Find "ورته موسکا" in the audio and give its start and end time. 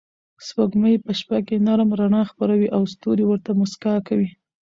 3.27-3.95